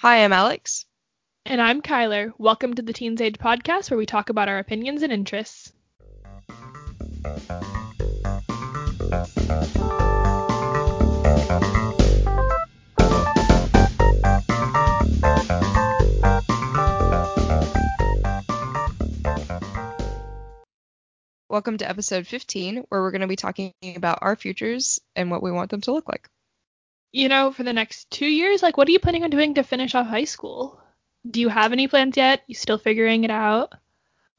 [0.00, 0.86] Hi, I'm Alex.
[1.44, 2.32] And I'm Kyler.
[2.38, 5.72] Welcome to the Teens Age podcast where we talk about our opinions and interests.
[21.48, 25.42] Welcome to episode 15, where we're going to be talking about our futures and what
[25.42, 26.30] we want them to look like.
[27.12, 29.62] You know, for the next two years, like, what are you planning on doing to
[29.62, 30.80] finish off high school?
[31.28, 32.42] Do you have any plans yet?
[32.46, 33.72] You still figuring it out?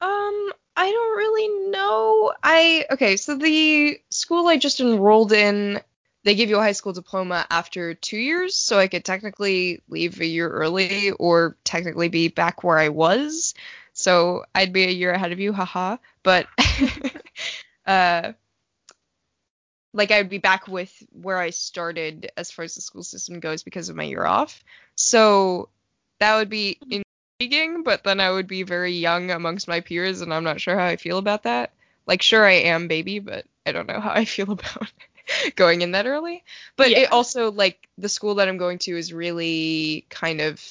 [0.02, 2.34] Um, I don't really know.
[2.42, 5.82] I okay, so the school I just enrolled in,
[6.24, 10.22] they give you a high school diploma after two years, so I could technically leave
[10.22, 13.56] a year early or technically be back where I was.
[13.94, 15.98] So I'd be a year ahead of you, haha.
[16.24, 16.48] But
[17.86, 18.34] uh
[19.94, 23.40] like I would be back with where I started as far as the school system
[23.40, 24.64] goes because of my year off.
[24.96, 25.70] So
[26.20, 26.80] that would be
[27.40, 30.78] intriguing, but then I would be very young amongst my peers and I'm not sure
[30.78, 31.72] how I feel about that.
[32.06, 34.92] Like sure I am baby, but I don't know how I feel about
[35.56, 36.44] going in that early.
[36.76, 37.00] But yeah.
[37.00, 40.64] it also like the school that I'm going to is really kind of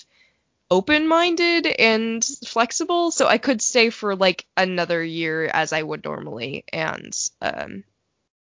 [0.71, 6.65] open-minded and flexible, so I could stay for like another year as I would normally
[6.71, 7.85] and um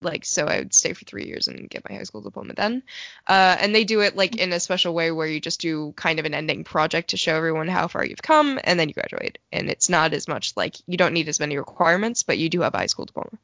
[0.01, 2.83] like so I would stay for three years and get my high school diploma then.
[3.27, 6.19] Uh, and they do it like in a special way where you just do kind
[6.19, 9.39] of an ending project to show everyone how far you've come, and then you graduate.
[9.51, 12.61] And it's not as much like you don't need as many requirements, but you do
[12.61, 13.37] have a high school diploma.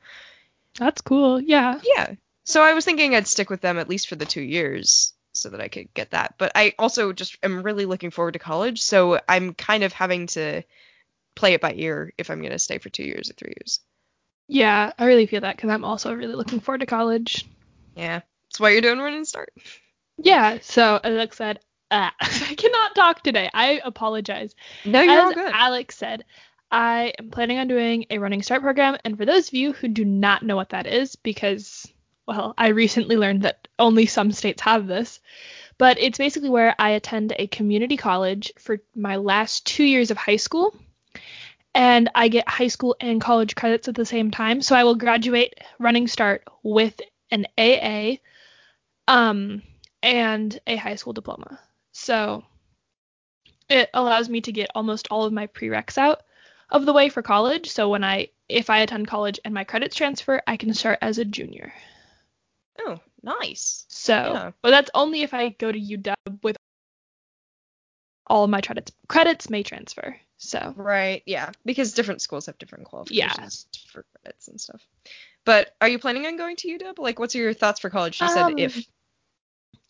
[0.77, 1.41] That's cool.
[1.41, 1.79] Yeah.
[1.83, 2.15] Yeah.
[2.43, 5.49] So I was thinking I'd stick with them at least for the two years so
[5.49, 6.35] that I could get that.
[6.37, 10.27] But I also just am really looking forward to college, so I'm kind of having
[10.27, 10.63] to
[11.35, 13.81] play it by ear if I'm gonna stay for two years or three years.
[14.47, 17.45] Yeah, I really feel that because I'm also really looking forward to college.
[17.95, 19.53] Yeah, that's why you're doing running start.
[20.17, 21.59] Yeah, so as Alex said,
[21.91, 23.49] uh, I cannot talk today.
[23.53, 24.55] I apologize.
[24.85, 25.51] No, you're as all good.
[25.53, 26.25] Alex said,
[26.71, 29.87] I am planning on doing a running start program, and for those of you who
[29.87, 31.87] do not know what that is, because
[32.27, 35.19] well, I recently learned that only some states have this,
[35.77, 40.17] but it's basically where I attend a community college for my last two years of
[40.17, 40.75] high school
[41.75, 44.61] and I get high school and college credits at the same time.
[44.61, 46.99] So I will graduate running start with
[47.29, 48.15] an AA
[49.09, 49.61] um,
[50.01, 51.59] and a high school diploma.
[51.91, 52.45] So
[53.69, 56.21] it allows me to get almost all of my prereqs out
[56.71, 57.69] of the way for college.
[57.69, 61.17] So when I if I attend college and my credits transfer, I can start as
[61.17, 61.73] a junior.
[62.79, 63.85] Oh, nice.
[63.89, 64.51] So, yeah.
[64.61, 66.57] but that's only if I go to UW with
[68.27, 70.17] all my credits credits may transfer.
[70.37, 73.91] So right, yeah, because different schools have different qualifications yeah.
[73.91, 74.81] for credits and stuff.
[75.45, 76.97] But are you planning on going to UW?
[76.97, 78.19] Like, what's your thoughts for college?
[78.19, 78.85] You said um, if.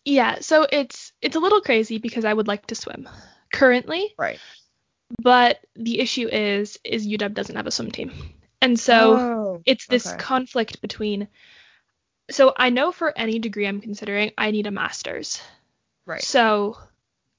[0.04, 3.08] Yeah, so it's it's a little crazy because I would like to swim
[3.52, 4.14] currently.
[4.16, 4.38] Right.
[5.20, 8.12] But the issue is is UW doesn't have a swim team.
[8.62, 10.16] And so oh, it's this okay.
[10.16, 11.28] conflict between
[12.30, 15.40] so I know for any degree I'm considering I need a master's.
[16.06, 16.22] Right.
[16.22, 16.76] So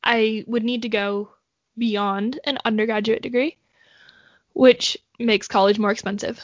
[0.03, 1.31] I would need to go
[1.78, 3.58] beyond an undergraduate degree,
[4.53, 6.44] which makes college more expensive.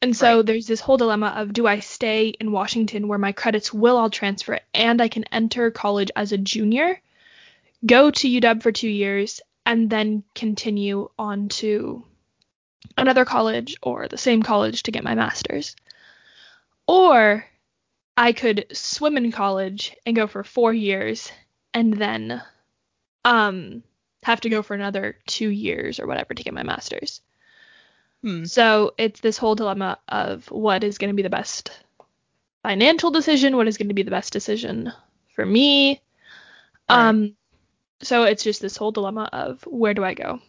[0.00, 0.46] And so right.
[0.46, 4.10] there's this whole dilemma of do I stay in Washington where my credits will all
[4.10, 7.00] transfer and I can enter college as a junior,
[7.86, 12.04] go to UW for two years, and then continue on to
[12.98, 15.76] another college or the same college to get my master's.
[16.88, 17.46] Or
[18.16, 21.30] I could swim in college and go for four years
[21.72, 22.42] and then
[23.24, 23.82] um
[24.22, 27.20] have to go for another two years or whatever to get my master's.
[28.22, 28.44] Hmm.
[28.44, 31.70] So it's this whole dilemma of what is going to be the best
[32.62, 34.92] financial decision, what is going to be the best decision
[35.34, 36.00] for me.
[36.88, 37.08] Right.
[37.08, 37.36] Um,
[38.02, 40.40] so it's just this whole dilemma of where do I go?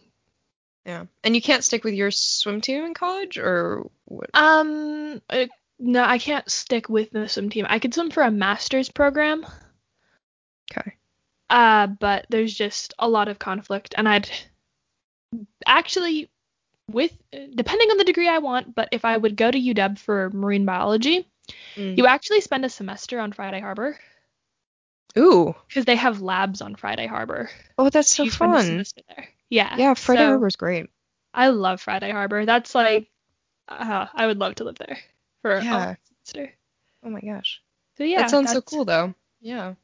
[0.86, 4.28] Yeah, and you can't stick with your swim team in college, or what?
[4.34, 7.64] Um, it, no, I can't stick with the swim team.
[7.68, 9.46] I could swim for a master's program.
[10.70, 10.94] Okay.
[11.50, 14.28] Uh, but there's just a lot of conflict, and I'd
[15.66, 16.30] actually,
[16.90, 20.30] with depending on the degree I want, but if I would go to UW for
[20.30, 21.28] marine biology,
[21.76, 21.96] mm.
[21.96, 23.98] you actually spend a semester on Friday Harbor.
[25.16, 25.54] Ooh.
[25.68, 27.50] Because they have labs on Friday Harbor.
[27.78, 28.84] Oh, that's so fun.
[29.48, 29.76] Yeah.
[29.76, 30.90] Yeah, Friday so, Harbor's great.
[31.32, 32.46] I love Friday Harbor.
[32.46, 33.08] That's like,
[33.68, 34.98] uh, I would love to live there
[35.42, 35.92] for yeah.
[35.92, 36.52] a semester.
[37.04, 37.62] Oh my gosh.
[37.96, 38.22] So yeah.
[38.22, 39.14] That sounds so cool though.
[39.40, 39.74] Yeah.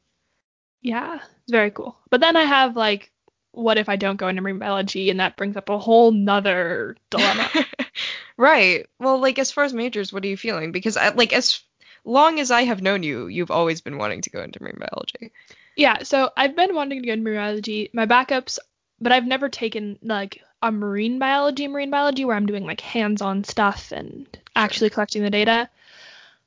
[0.81, 1.97] Yeah, it's very cool.
[2.09, 3.11] But then I have like,
[3.51, 6.95] what if I don't go into marine biology, and that brings up a whole nother
[7.09, 7.49] dilemma.
[8.37, 8.87] right.
[8.99, 10.71] Well, like as far as majors, what are you feeling?
[10.71, 11.61] Because I, like as
[12.05, 15.31] long as I have known you, you've always been wanting to go into marine biology.
[15.75, 17.89] Yeah, so I've been wanting to go into marine biology.
[17.93, 18.57] My backups,
[18.99, 23.43] but I've never taken like a marine biology, marine biology where I'm doing like hands-on
[23.43, 25.69] stuff and actually collecting the data.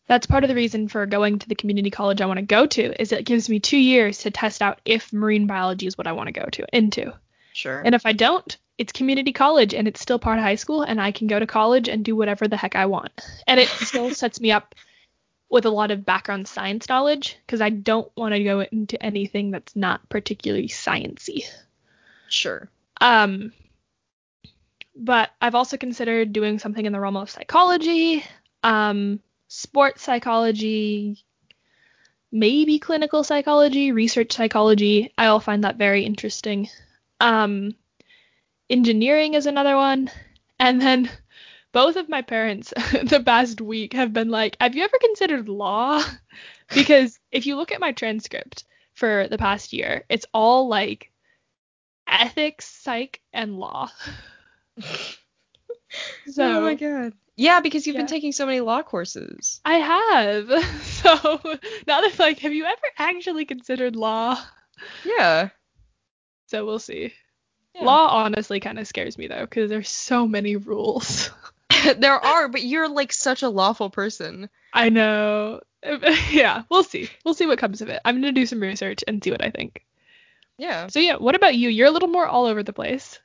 [0.06, 2.66] That's part of the reason for going to the community college I want to go
[2.66, 6.06] to is it gives me 2 years to test out if marine biology is what
[6.06, 7.12] I want to go to into.
[7.54, 7.80] Sure.
[7.84, 11.00] And if I don't, it's community college and it's still part of high school and
[11.00, 13.12] I can go to college and do whatever the heck I want.
[13.46, 14.74] And it still sets me up
[15.48, 19.52] with a lot of background science knowledge because I don't want to go into anything
[19.52, 21.44] that's not particularly sciency.
[22.28, 22.68] sure.
[23.00, 23.52] Um
[24.96, 28.24] but I've also considered doing something in the realm of psychology,
[28.62, 29.20] um
[29.54, 31.24] sports psychology,
[32.32, 35.12] maybe clinical psychology, research psychology.
[35.16, 36.68] I all find that very interesting.
[37.20, 37.76] Um
[38.68, 40.10] engineering is another one.
[40.58, 41.10] And then
[41.72, 46.02] both of my parents the past week have been like, "Have you ever considered law?"
[46.74, 48.64] because if you look at my transcript
[48.94, 51.12] for the past year, it's all like
[52.08, 53.88] ethics, psych, and law.
[56.30, 57.12] so oh my god.
[57.36, 58.02] Yeah, because you've Yeah.
[58.02, 59.60] been taking so many law courses.
[59.64, 60.50] I have.
[61.04, 61.38] So
[61.86, 64.38] now they're like, "Have you ever actually considered law?"
[65.04, 65.50] Yeah.
[66.46, 67.12] So we'll see.
[67.74, 67.84] Yeah.
[67.84, 71.30] Law honestly kind of scares me though, because there's so many rules.
[71.98, 74.48] there are, but you're like such a lawful person.
[74.72, 75.60] I know.
[76.30, 77.10] yeah, we'll see.
[77.24, 78.00] We'll see what comes of it.
[78.04, 79.84] I'm gonna do some research and see what I think.
[80.56, 80.86] Yeah.
[80.86, 81.68] So yeah, what about you?
[81.68, 83.18] You're a little more all over the place.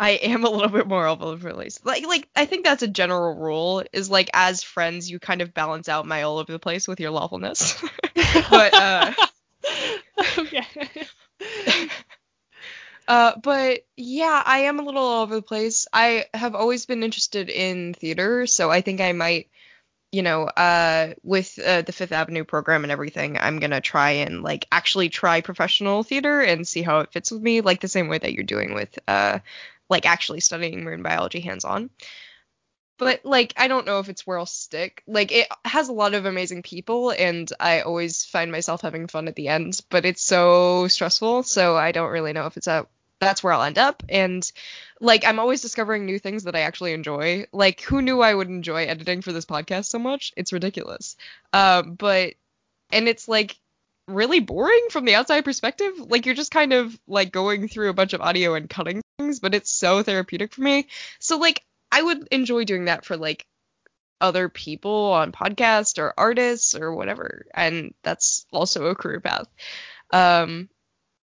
[0.00, 1.78] I am a little bit more all over the place.
[1.84, 5.52] Like like I think that's a general rule is like as friends you kind of
[5.52, 7.78] balance out my all over the place with your lawfulness.
[8.50, 9.12] but uh
[13.08, 15.86] uh but yeah, I am a little all over the place.
[15.92, 19.50] I have always been interested in theater, so I think I might
[20.12, 24.42] you know, uh, with uh, the Fifth Avenue program and everything, I'm gonna try and
[24.42, 28.08] like actually try professional theater and see how it fits with me, like the same
[28.08, 29.38] way that you're doing with uh,
[29.90, 31.90] like actually studying marine biology hands on.
[32.96, 35.02] But like, I don't know if it's where I'll stick.
[35.06, 39.26] Like, it has a lot of amazing people, and I always find myself having fun
[39.26, 39.80] at the end.
[39.88, 42.86] But it's so stressful, so I don't really know if it's a
[43.20, 44.02] that's where I'll end up.
[44.08, 44.50] And
[45.00, 47.46] like I'm always discovering new things that I actually enjoy.
[47.52, 50.32] Like who knew I would enjoy editing for this podcast so much?
[50.36, 51.16] It's ridiculous.
[51.52, 52.34] Um, but
[52.90, 53.56] and it's like
[54.08, 55.92] really boring from the outside perspective.
[55.98, 59.40] Like you're just kind of like going through a bunch of audio and cutting things,
[59.40, 60.86] but it's so therapeutic for me.
[61.18, 63.46] So like I would enjoy doing that for like
[64.20, 67.46] other people on podcast or artists or whatever.
[67.54, 69.46] And that's also a career path.
[70.12, 70.68] Um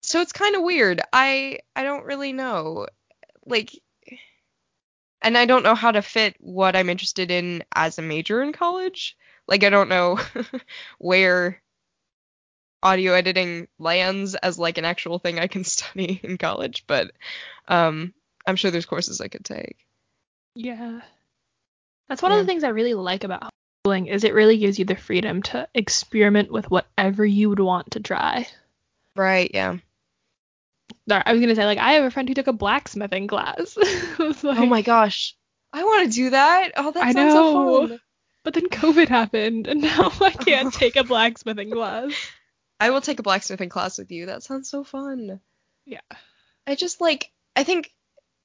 [0.02, 1.00] so it's kind of weird.
[1.12, 2.86] I I don't really know.
[3.46, 3.70] Like
[5.22, 8.52] and I don't know how to fit what I'm interested in as a major in
[8.52, 9.16] college.
[9.46, 10.18] Like I don't know
[10.98, 11.62] where
[12.84, 17.10] audio editing lands as like an actual thing I can study in college, but
[17.66, 18.12] um
[18.46, 19.78] I'm sure there's courses I could take.
[20.54, 21.00] Yeah.
[22.08, 22.38] That's one Yeah.
[22.40, 23.50] of the things I really like about
[23.86, 27.92] homeschooling is it really gives you the freedom to experiment with whatever you would want
[27.92, 28.46] to try.
[29.16, 29.78] Right, yeah.
[31.10, 33.76] I was gonna say like I have a friend who took a blacksmithing class.
[34.18, 35.34] Like, oh my gosh.
[35.72, 36.72] I want to do that.
[36.76, 37.88] Oh, that I sounds so know.
[37.88, 38.00] fun.
[38.42, 42.12] But then COVID happened and now I can't take a blacksmithing class.
[42.84, 44.26] I will take a blacksmithing class with you.
[44.26, 45.40] That sounds so fun.
[45.86, 46.00] Yeah.
[46.66, 47.90] I just like I think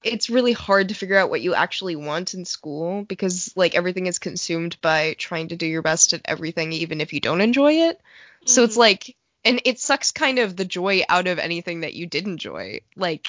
[0.02, 4.06] it's really hard to figure out what you actually want in school because like everything
[4.08, 7.90] is consumed by trying to do your best at everything even if you don't enjoy
[7.90, 8.00] it.
[8.46, 8.80] So it's Mhm.
[8.80, 12.80] like and it sucks kind of the joy out of anything that you did enjoy.
[12.96, 13.28] Like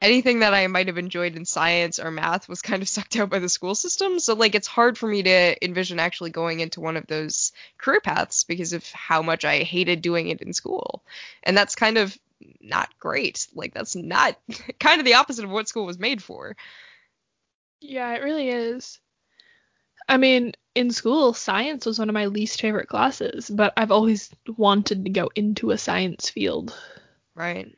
[0.00, 3.30] anything that I might have enjoyed in science or math was kind of sucked out
[3.30, 4.18] by the school system.
[4.18, 8.00] So like it's hard for me to envision actually going into one of those career
[8.00, 11.02] paths because of how much I hated doing it in school.
[11.42, 12.16] And that's kind of
[12.60, 13.46] not great.
[13.54, 14.36] Like that's not
[14.80, 16.56] kind of the opposite of what school was made for.
[17.80, 19.00] Yeah, it really is.
[20.08, 24.30] I mean, in school, science was one of my least favorite classes, but I've always
[24.56, 26.76] wanted to go into a science field.
[27.34, 27.74] Right.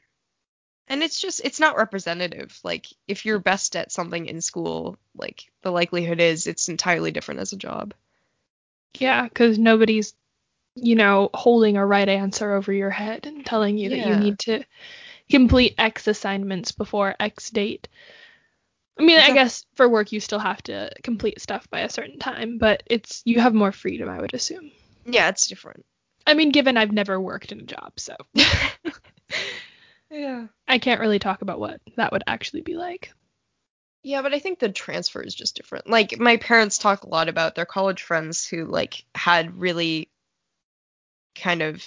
[0.89, 2.59] And it's just it's not representative.
[2.65, 7.41] Like if you're best at something in school, like the likelihood is it's entirely different
[7.41, 7.95] as a job.
[8.99, 10.15] Yeah, because nobody's,
[10.75, 14.39] you know, holding a right answer over your head and telling you that you need
[14.41, 14.65] to
[15.31, 17.89] complete X assignments before X date.
[18.99, 22.19] I mean, I guess for work you still have to complete stuff by a certain
[22.19, 24.73] time, but it's you have more freedom, I would assume.
[25.05, 25.85] Yeah, it's different.
[26.27, 28.17] I mean, given I've never worked in a job, so
[30.11, 30.47] yeah.
[30.67, 33.13] I can't really talk about what that would actually be like.
[34.03, 35.89] Yeah, but I think the transfer is just different.
[35.89, 40.09] Like my parents talk a lot about their college friends who like had really
[41.35, 41.85] kind of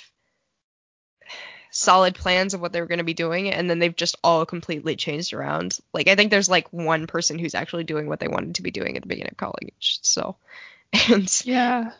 [1.71, 4.45] solid plans of what they were going to be doing and then they've just all
[4.45, 5.79] completely changed around.
[5.93, 8.71] Like I think there's like one person who's actually doing what they wanted to be
[8.71, 9.99] doing at the beginning of college.
[10.01, 10.35] So
[11.09, 11.91] and Yeah.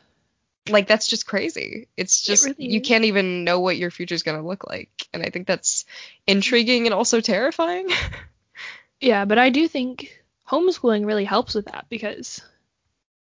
[0.70, 1.88] Like that's just crazy.
[1.98, 2.88] It's just really you is.
[2.88, 5.08] can't even know what your future is going to look like.
[5.14, 5.86] And I think that's
[6.28, 7.90] intriguing and also terrifying.
[9.02, 12.40] Yeah, but I do think homeschooling really helps with that because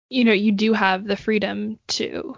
[0.10, 2.38] you know, you do have the freedom to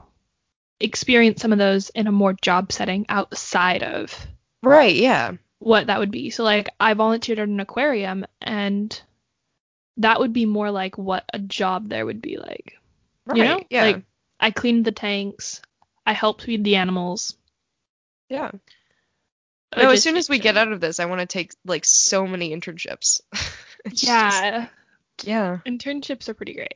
[0.79, 4.27] experience some of those in a more job setting outside of
[4.63, 5.33] right, yeah.
[5.59, 6.29] what that would be.
[6.29, 8.97] So like I volunteered at an aquarium and
[9.97, 12.77] that would be more like what a job there would be like.
[13.25, 13.37] Right.
[13.37, 13.63] You know?
[13.69, 13.83] yeah.
[13.83, 14.03] Like
[14.45, 15.61] I cleaned the tanks,
[16.05, 17.35] I helped feed the animals.
[18.29, 18.51] yeah.
[19.75, 22.25] No, as soon as we get out of this, I want to take like so
[22.27, 23.21] many internships.
[23.85, 24.07] It's just-
[24.43, 24.67] Yeah,
[25.23, 25.57] yeah.
[25.65, 26.75] internships are pretty great.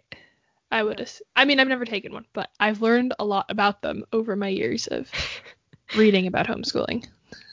[0.72, 3.82] I would ass- I mean, I've never taken one, but I've learned a lot about
[3.82, 5.10] them over my years of
[5.96, 7.06] reading about homeschooling.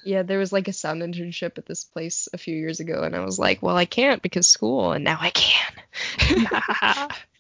[0.04, 3.14] Yeah, there was like a sound internship at this place a few years ago, and
[3.16, 7.08] I was like, well, I can't because school, and now I can.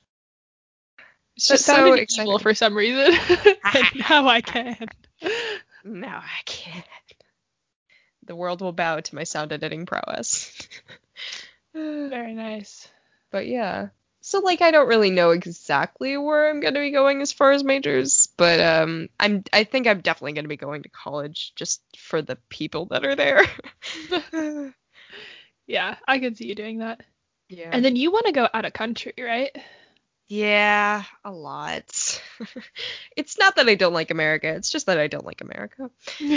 [1.36, 2.38] it's just so exciting.
[2.38, 3.12] for some reason.
[4.08, 4.88] now I can.
[5.84, 6.82] Now I can.
[8.24, 10.56] The world will bow to my sound editing prowess.
[11.74, 12.88] Very nice.
[13.30, 13.88] but yeah.
[14.22, 17.62] So like I don't really know exactly where I'm gonna be going as far as
[17.62, 22.22] majors, but um I'm I think I'm definitely gonna be going to college just for
[22.22, 23.44] the people that are there.
[25.68, 27.02] Yeah, I could see you doing that.
[27.48, 27.70] yeah.
[27.72, 29.50] And then you want to go out of country, right?
[30.28, 32.22] Yeah, a lot.
[33.16, 35.90] it's not that I don't like America, it's just that I don't like America.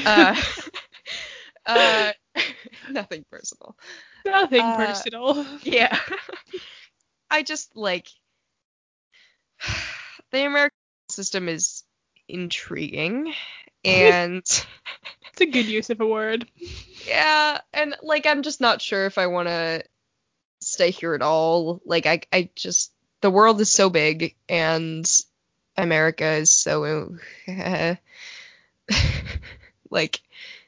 [0.06, 0.36] Uh,
[1.66, 2.12] uh,
[2.92, 3.76] nothing personal.
[4.26, 5.46] Nothing uh, personal.
[5.64, 5.98] Yeah.
[7.32, 8.08] I just like
[10.32, 10.76] the American
[11.10, 11.84] system is
[12.28, 13.34] intriguing
[13.84, 16.48] and It's a good use of a word.
[17.08, 19.84] yeah, and like I'm just not sure if I want to
[20.62, 21.82] stay here at all.
[21.86, 25.10] Like I I just the world is so big and
[25.78, 27.16] America is so
[29.90, 30.22] like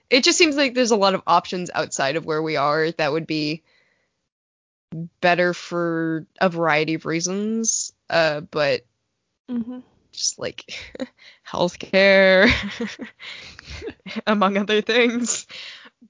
[0.10, 3.12] it just seems like there's a lot of options outside of where we are that
[3.12, 3.64] would be
[5.22, 7.94] better for a variety of reasons.
[8.10, 8.86] Uh but
[9.50, 9.80] Mm-hmm.
[10.12, 10.66] just like
[11.48, 12.50] healthcare
[14.28, 15.48] among other things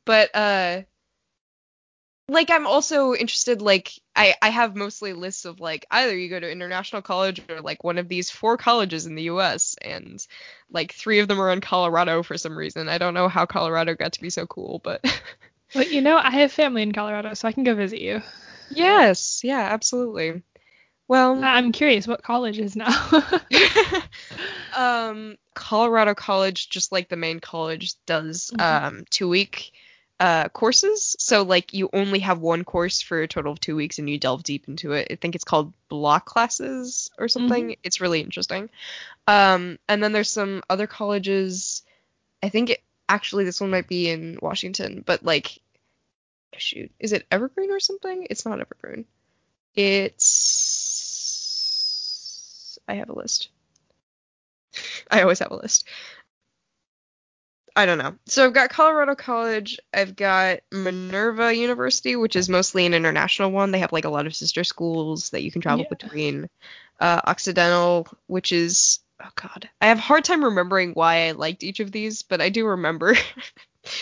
[0.06, 0.82] but uh
[2.32, 6.40] like i'm also interested like i i have mostly lists of like either you go
[6.40, 10.26] to international college or like one of these four colleges in the us and
[10.72, 13.96] like three of them are in colorado for some reason i don't know how colorado
[13.96, 15.04] got to be so cool but
[15.74, 18.24] But you know, I have family in Colorado, so I can go visit you.
[18.70, 20.42] yes yeah absolutely
[21.08, 22.90] well I'm curious what college is now.
[24.78, 28.60] um Colorado College, just like the main college, does Mhm.
[28.60, 29.72] um two week
[30.22, 31.16] uh courses.
[31.18, 34.20] So like you only have one course for a total of two weeks and you
[34.20, 35.08] delve deep into it.
[35.10, 37.76] I think it's called block classes or something.
[37.84, 38.70] It's really interesting.
[39.28, 41.82] Um and then there's some other colleges.
[42.44, 45.58] I think it, actually this one might be in Washington, but like
[46.56, 48.28] shoot, is it Evergreen or something?
[48.30, 49.06] It's not Evergreen.
[49.74, 50.38] It's
[52.88, 53.50] I have a list.
[55.12, 55.88] I always have a list.
[57.76, 58.16] I don't know.
[58.26, 59.80] So I've got Colorado College.
[59.94, 63.72] I've got Minerva University, which is mostly an international one.
[63.72, 65.96] They have like a lot of sister schools that you can travel Yeah.
[65.98, 66.50] between.
[67.00, 71.64] Uh, Occidental, which is oh god, I have a hard time remembering why I liked
[71.64, 73.16] each of these, but I do remember.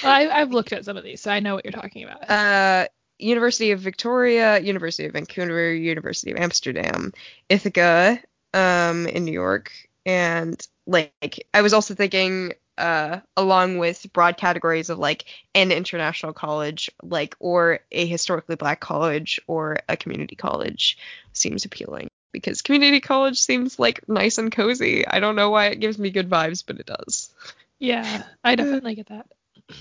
[0.04, 2.30] Well, I, I've looked at some of these, so I know what you're talking about.
[2.30, 7.14] uh, University of Victoria, University of Vancouver, University of Amsterdam,
[7.48, 8.20] Ithaca,
[8.54, 9.72] um, in New York,
[10.06, 16.34] and like I was also thinking, uh, along with broad categories of like an international
[16.34, 20.98] college, like or a historically black college or a community college,
[21.34, 25.06] seems appealing because community college seems like nice and cozy.
[25.06, 27.32] I don't know why it gives me good vibes, but it does.
[27.80, 29.28] yeah, I definitely get that.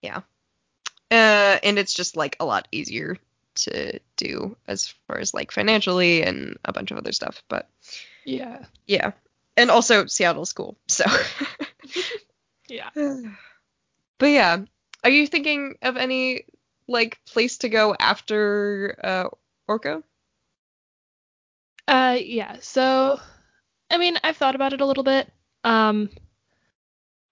[0.00, 0.20] Yeah.
[1.10, 3.16] Uh, and it's just like a lot easier
[3.56, 7.42] to do as far as like financially and a bunch of other stuff.
[7.48, 7.68] But
[8.24, 9.12] Yeah, yeah,
[9.58, 10.78] and also Seattle's cool.
[10.86, 11.04] So,
[12.68, 12.90] yeah.
[14.18, 14.58] but yeah,
[15.04, 16.44] are you thinking of any
[16.86, 19.28] like place to go after uh
[19.66, 20.02] Orca?
[21.86, 22.56] Uh, yeah.
[22.60, 23.18] So,
[23.90, 25.30] I mean, I've thought about it a little bit.
[25.64, 26.10] Um,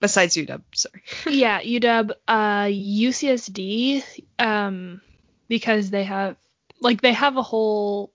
[0.01, 1.03] Besides UW, sorry.
[1.35, 4.03] yeah, UW, uh, UCSD,
[4.39, 5.01] um,
[5.49, 6.37] because they have
[6.81, 8.13] like they have a whole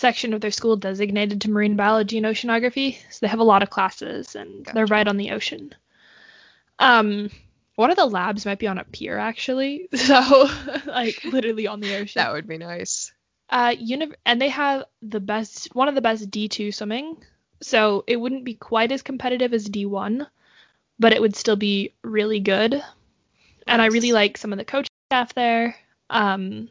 [0.00, 2.96] section of their school designated to marine biology and oceanography.
[3.10, 5.74] So they have a lot of classes, and they're right on the ocean.
[6.78, 7.30] Um,
[7.76, 10.48] one of the labs might be on a pier actually, so
[10.86, 12.20] like literally on the ocean.
[12.20, 13.12] That would be nice.
[13.50, 17.16] Uh, uni- and they have the best, one of the best D2 swimming.
[17.62, 20.26] So it wouldn't be quite as competitive as D1,
[20.98, 22.82] but it would still be really good.
[23.66, 25.76] And I really like some of the coaching staff there.
[26.08, 26.70] Um,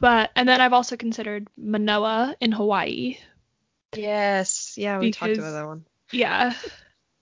[0.00, 3.18] but and then I've also considered Manoa in Hawaii.
[3.96, 4.74] Yes.
[4.76, 5.84] Yeah, we talked about that one.
[6.12, 6.54] Yeah,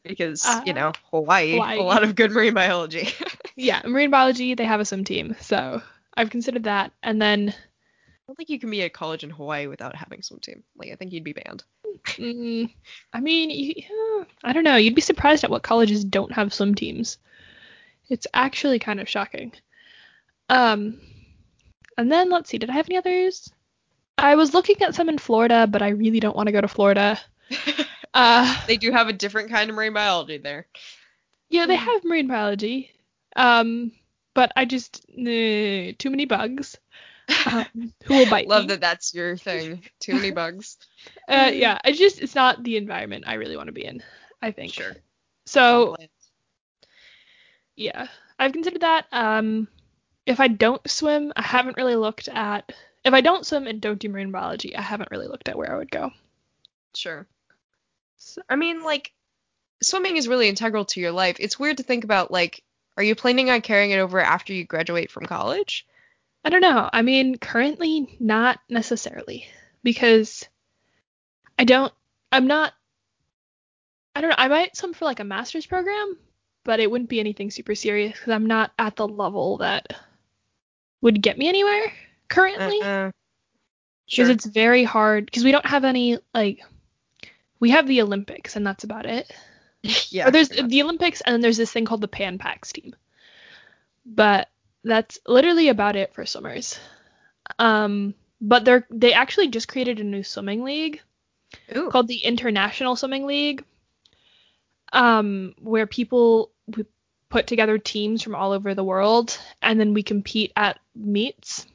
[0.05, 1.79] Because, Uh, you know, Hawaii, Hawaii.
[1.79, 3.09] a lot of good marine biology.
[3.57, 4.55] yeah, marine biology.
[4.55, 5.83] They have a swim team, so
[6.17, 6.93] I've considered that.
[7.03, 10.41] And then I don't think you can be at college in Hawaii without having swim
[10.41, 10.63] team.
[10.77, 11.65] Like, I think you'd be banned.
[12.05, 12.73] Mm,
[13.13, 14.77] I mean, you, yeah, I don't know.
[14.77, 17.19] You'd be surprised at what colleges don't have swim teams.
[18.09, 19.53] It's actually kind of shocking.
[20.49, 21.01] Um,
[21.97, 22.59] and then let's see.
[22.59, 23.51] Did I have any others?
[24.19, 26.69] I was looking at some in Florida, but I really don't want to go to
[26.69, 27.19] Florida.
[28.15, 30.67] Uh, they do have a different kind of marine biology there.
[31.51, 32.91] yeah, they have marine biology.
[33.37, 33.93] Um,
[34.33, 36.79] but I just nah, too many bugs.
[37.45, 38.49] Um, who will bite me?
[38.55, 38.69] Love me?
[38.69, 39.83] that that's your thing.
[40.01, 40.79] Too many bugs.
[41.29, 44.03] Uh, yeah, it's just it's not the environment I really want to be in.
[44.41, 44.73] I think.
[44.73, 44.95] Sure.
[45.45, 45.97] So
[47.75, 48.07] yeah,
[48.39, 49.07] I've considered that.
[49.13, 49.69] Um,
[50.27, 52.73] if I don't swim, I haven't really looked at.
[53.05, 55.73] If I don't swim and don't do marine biology, I haven't really looked at where
[55.73, 56.11] I would go.
[56.95, 57.27] Sure.
[58.17, 59.13] So, I mean, like,
[59.83, 61.37] swimming is really integral to your life.
[61.39, 62.65] It's weird to think about, like,
[62.97, 65.87] are you planning on carrying it over after you graduate from college?
[66.45, 66.89] I don't know.
[66.93, 69.47] I mean, currently not necessarily
[69.83, 70.49] because
[71.59, 71.93] I don't.
[72.33, 72.73] I'm not.
[74.15, 74.37] I don't know.
[74.39, 76.17] I might swim for like a master's program,
[76.65, 79.93] but it wouldn't be anything super serious because I'm not at the level that
[81.07, 81.93] would get me anywhere
[82.29, 82.81] currently.
[82.83, 83.13] Uh,
[84.07, 84.31] because sure.
[84.31, 86.63] it's very hard because we don't have any like
[87.61, 89.33] we have the Olympics and that's about it.
[90.11, 90.29] yeah.
[90.29, 92.95] or there's the Olympics and then there's this thing called the Pan Pacs team.
[94.05, 94.49] But
[94.83, 96.79] that's literally about it for swimmers.
[97.59, 101.01] Um but they're they actually just created a new swimming league
[101.77, 101.89] Ooh.
[101.89, 103.65] called the International Swimming League.
[104.93, 106.51] Um where people
[107.29, 111.67] put together teams from all over the world and then we compete at meets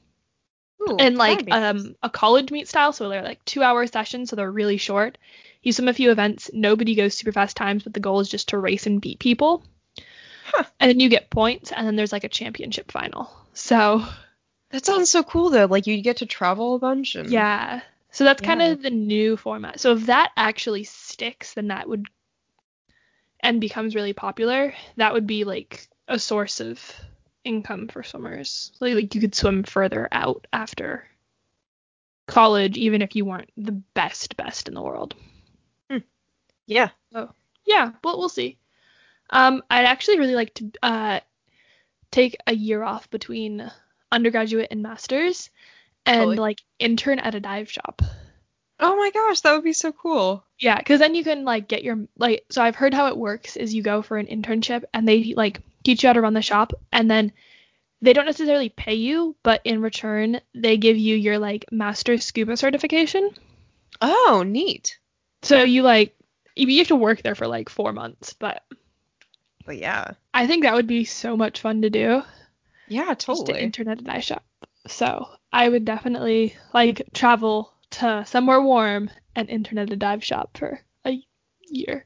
[0.82, 1.86] Ooh, and like that'd be nice.
[1.86, 5.18] um a college meet style so they're like two hour sessions so they're really short
[5.62, 8.50] you swim a few events nobody goes super fast times but the goal is just
[8.50, 9.64] to race and beat people
[10.46, 10.64] Huh.
[10.80, 14.04] and then you get points and then there's like a championship final so
[14.72, 15.66] That sounds so cool though.
[15.66, 19.38] Like you get to travel a bunch and yeah so that's kind of the new
[19.38, 22.08] format so if that actually sticks then that would
[23.41, 26.80] and becomes really popular that would be like a source of
[27.43, 28.71] income for swimmers.
[28.80, 31.06] Like, like you could swim further out after
[32.27, 35.15] college even if you weren't the best best in the world.
[36.67, 36.89] Yeah.
[37.65, 38.58] yeah well we'll see.
[39.30, 41.19] Um i'd actually really like to uh
[42.12, 43.69] take a year off between
[44.12, 45.49] undergraduate and masters
[46.06, 46.38] and Totally.
[46.38, 48.01] like intern at a dive shop
[48.84, 50.44] Oh my gosh, that would be so cool.
[50.60, 52.46] Yeah, because then you can like get your like.
[52.50, 55.62] So I've heard how it works is you go for an internship and they like
[55.84, 57.32] teach you how to run the shop, and then
[58.02, 62.58] they don't necessarily pay you, but in return they give you your like master scuba
[62.58, 63.30] certification.
[64.02, 64.98] Oh, neat.
[65.44, 66.15] So you like
[66.56, 68.63] you have to work there for like four months, but
[69.65, 70.13] But yeah.
[70.34, 72.24] I think that would be so much fun to do.
[72.88, 73.60] Yeah, Just to totally.
[73.62, 74.44] intern at a dive shop.
[74.88, 80.58] So I would definitely like travel to somewhere warm and intern at a dive shop
[80.58, 81.21] for a
[81.67, 82.06] year.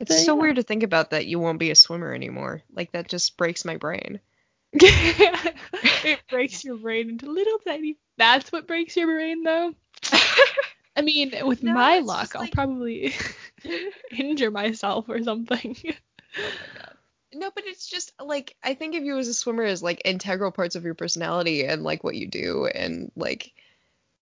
[0.00, 0.40] It's So, so yeah.
[0.42, 2.62] weird to think about that you won't be a swimmer anymore.
[2.72, 4.20] Like that just breaks my brain.
[4.72, 7.96] it breaks your brain into little tiny.
[8.16, 9.72] That's what breaks your brain, though.
[10.96, 13.14] I mean, with No, my luck, just I'll like- probably
[14.10, 15.76] injure myself or something.
[16.36, 16.83] Oh my god.
[17.34, 20.52] No, but it's just like I think of you as a swimmer as like integral
[20.52, 23.52] parts of your personality and like what you do and like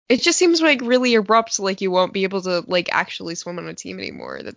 [0.09, 3.57] it just seems like really abrupt like you won't be able to like actually swim
[3.59, 4.41] on a team anymore.
[4.43, 4.55] That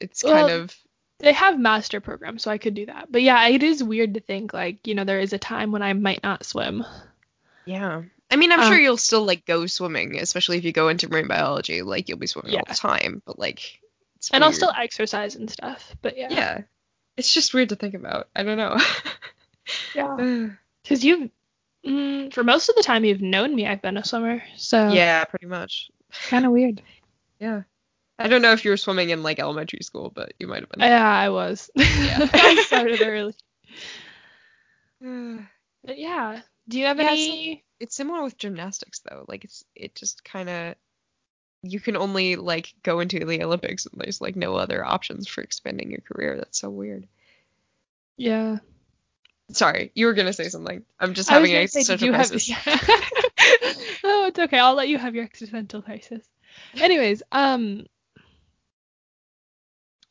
[0.00, 0.76] it's kind of
[1.18, 3.10] they have master programs, so I could do that.
[3.10, 5.82] But yeah, it is weird to think like you know there is a time when
[5.82, 6.84] I might not swim.
[7.64, 8.02] yeah.
[8.30, 11.08] I mean, I'm Um, sure you'll still like go swimming, especially if you go into
[11.08, 11.80] marine biology.
[11.82, 13.80] Like you'll be swimming all the time, but like
[14.16, 15.96] it's and I'll still exercise and stuff.
[16.02, 16.60] But yeah, yeah.
[17.18, 18.28] It's just weird to think about.
[18.34, 18.76] I don't know.
[19.94, 20.48] yeah.
[20.82, 21.30] Because you've
[21.84, 25.24] mm, for most of the time you've known me, I've been a swimmer, so yeah,
[25.24, 25.90] pretty much.
[26.28, 26.80] kind of weird.
[27.40, 27.62] Yeah.
[28.18, 30.68] I don't know if you were swimming in like elementary school, but you might have
[30.70, 30.80] been.
[30.80, 31.70] Yeah, I was.
[31.76, 32.28] Yeah.
[32.32, 33.34] I started early.
[35.84, 36.40] But yeah.
[36.68, 37.64] Do you have Yeah, any?
[37.78, 39.24] it's similar with gymnastics though.
[39.28, 40.74] Like it's it just kind of
[41.62, 45.40] you can only like go into the Olympics and there's like no other options for
[45.42, 46.36] expanding your career.
[46.36, 47.06] That's so weird.
[48.16, 48.58] Yeah.
[49.50, 50.84] Sorry, you were gonna say something.
[51.00, 54.00] I'm just having an gonna say, did existential you have- crisis.
[54.04, 54.58] oh, it's okay.
[54.58, 56.22] I'll let you have your existential crisis.
[56.74, 57.86] Anyways, um,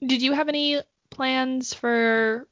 [0.05, 0.81] did you have any
[1.11, 2.47] plans for?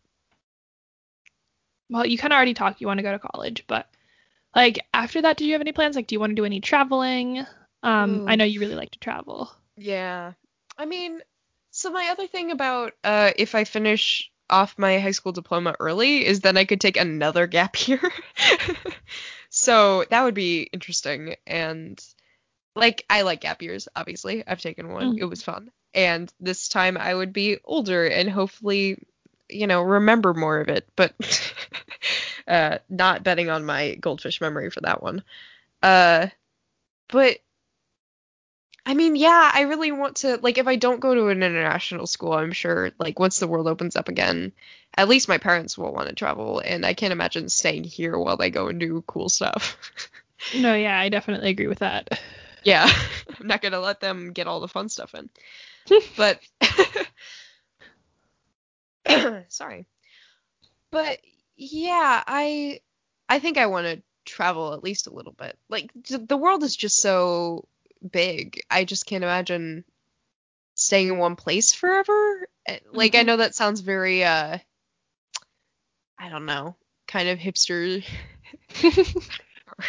[1.90, 2.82] Well, you kind of already talked.
[2.82, 3.88] You want to go to college, but
[4.56, 5.96] like after that, did you have any plans?
[5.96, 7.46] Like, do you want to do any traveling?
[7.86, 9.52] Um, I know you really like to travel.
[9.78, 10.34] Yeah.
[10.78, 11.22] I mean,
[11.72, 16.26] so my other thing about uh if I finish off my high school diploma early
[16.26, 18.02] is then I could take another gap year.
[19.50, 22.04] so that would be interesting and
[22.76, 24.44] like I like gap years, obviously.
[24.48, 25.14] I've taken one.
[25.14, 25.20] Mhm.
[25.20, 25.72] It was fun.
[25.94, 29.00] And this time I would be older and hopefully,
[29.50, 31.14] you know, remember more of it, but
[32.48, 35.24] uh not betting on my goldfish memory for that one.
[35.84, 36.28] Uh
[37.10, 37.40] but
[38.86, 42.06] I mean, yeah, I really want to like if I don't go to an international
[42.08, 44.52] school, I'm sure like once the world opens up again,
[44.96, 48.38] at least my parents will want to travel and I can't imagine staying here while
[48.38, 49.78] they go and do cool stuff.
[50.54, 52.20] No, yeah, I definitely agree with that.
[52.64, 52.88] yeah,
[53.40, 55.30] I'm not going to let them get all the fun stuff in.
[56.18, 56.40] But
[59.48, 59.88] sorry.
[60.92, 61.20] But
[61.56, 62.82] yeah, I
[63.30, 65.58] I think I want to travel at least a little bit.
[65.70, 67.68] Like the world is just so
[68.12, 68.62] big.
[68.70, 69.86] I just can't imagine
[70.76, 72.48] staying in one place forever.
[72.68, 73.26] Eh, Like I Mhm.
[73.26, 74.60] know that sounds very uh
[76.18, 76.76] I don't know,
[77.08, 78.04] kind of hipster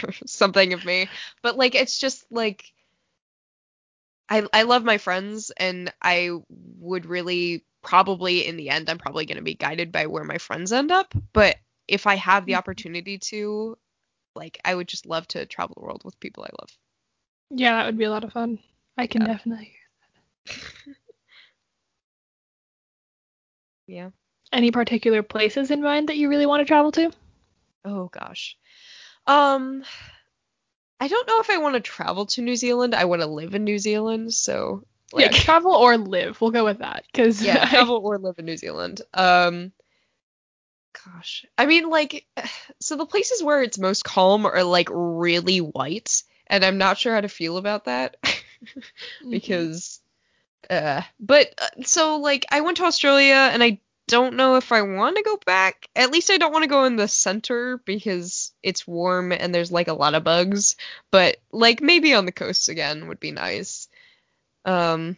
[0.02, 1.08] or something of me,
[1.42, 2.72] but like it's just like
[4.28, 9.26] I I love my friends and I would really probably in the end I'm probably
[9.26, 11.56] going to be guided by where my friends end up, but
[11.88, 12.56] if I have the Mhm.
[12.56, 13.78] opportunity to
[14.34, 16.70] like I would just love to travel the world with people I love.
[17.50, 18.58] Yeah, that would be a lot of fun.
[18.96, 19.28] I can Yeah.
[19.28, 19.72] definitely.
[23.86, 24.10] Yeah.
[24.52, 27.12] Any particular places in mind that you really want to travel to?
[27.84, 28.56] Oh gosh.
[29.26, 29.84] Um
[30.98, 32.94] I don't know if I want to travel to New Zealand.
[32.94, 34.82] I want to live in New Zealand, so
[35.12, 36.40] like yeah, travel or live.
[36.40, 37.68] We'll go with that because yeah, I...
[37.68, 39.02] travel or live in New Zealand.
[39.14, 39.72] Um
[41.04, 41.44] gosh.
[41.56, 42.26] I mean like
[42.80, 47.14] so the places where it's most calm are like really white and I'm not sure
[47.14, 48.16] how to feel about that
[49.30, 50.00] because
[50.70, 54.82] uh but uh, so like I went to Australia and I don't know if I
[54.82, 55.88] want to go back.
[55.96, 59.72] At least I don't want to go in the center because it's warm and there's
[59.72, 60.76] like a lot of bugs,
[61.10, 63.88] but like maybe on the coast again would be nice.
[64.64, 65.16] Um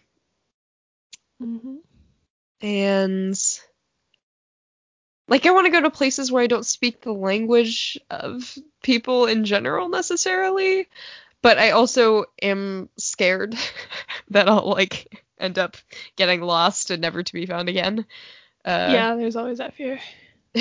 [1.41, 1.79] hmm
[2.61, 3.37] and
[5.29, 9.27] like I want to go to places where I don't speak the language of people
[9.27, 10.88] in general necessarily,
[11.43, 13.55] but I also am scared
[14.31, 15.77] that I'll like end up
[16.17, 18.07] getting lost and never to be found again.
[18.64, 20.01] Uh, yeah, there's always that fear.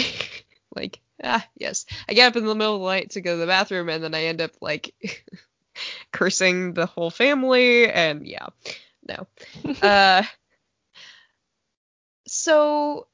[0.75, 3.39] like ah yes, I get up in the middle of the night to go to
[3.39, 4.93] the bathroom and then I end up like
[6.11, 8.47] cursing the whole family and yeah,
[9.07, 9.27] no.
[9.81, 10.23] uh
[12.27, 13.07] so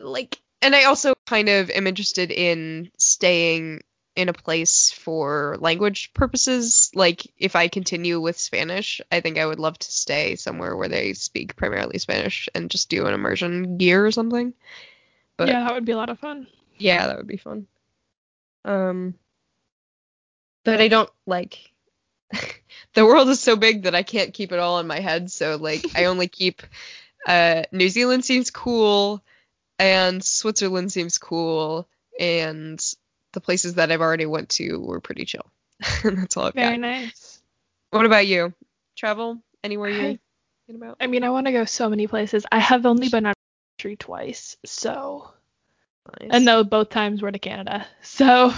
[0.00, 3.82] like and I also kind of am interested in staying
[4.16, 6.90] in a place for language purposes.
[6.92, 10.88] Like if I continue with Spanish, I think I would love to stay somewhere where
[10.88, 14.54] they speak primarily Spanish and just do an immersion year or something.
[15.36, 16.48] But yeah, that would be a lot of fun.
[16.78, 17.68] yeah, that would be fun.
[18.64, 19.14] Um
[20.64, 21.72] but I don't like
[22.94, 25.56] the world is so big that I can't keep it all in my head, so
[25.56, 26.62] like I only keep
[27.24, 29.22] uh New Zealand seems cool
[29.78, 31.88] and Switzerland seems cool
[32.18, 32.82] and
[33.32, 35.50] the places that I've already went to were pretty chill.
[36.02, 36.80] that's all I've Very got.
[36.80, 37.42] Very nice.
[37.90, 38.52] What about you?
[38.96, 40.18] Travel anywhere you're I,
[40.66, 40.96] thinking about?
[41.00, 42.44] I mean, I want to go so many places.
[42.50, 45.30] I have only been out of the country twice, so
[46.20, 46.30] Nice.
[46.32, 48.50] and though both times were to Canada, so